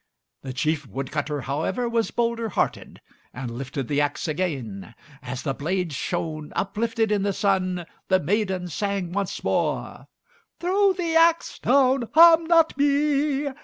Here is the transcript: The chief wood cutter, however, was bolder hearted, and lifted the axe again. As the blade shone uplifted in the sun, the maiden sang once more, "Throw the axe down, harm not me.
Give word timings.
The 0.41 0.51
chief 0.51 0.87
wood 0.87 1.11
cutter, 1.11 1.41
however, 1.41 1.87
was 1.87 2.09
bolder 2.09 2.49
hearted, 2.49 3.01
and 3.35 3.55
lifted 3.55 3.87
the 3.87 4.01
axe 4.01 4.27
again. 4.27 4.95
As 5.21 5.43
the 5.43 5.53
blade 5.53 5.93
shone 5.93 6.51
uplifted 6.55 7.11
in 7.11 7.21
the 7.21 7.33
sun, 7.33 7.85
the 8.07 8.19
maiden 8.19 8.67
sang 8.67 9.11
once 9.11 9.43
more, 9.43 10.07
"Throw 10.59 10.93
the 10.93 11.15
axe 11.15 11.59
down, 11.59 12.09
harm 12.15 12.45
not 12.47 12.75
me. 12.79 13.49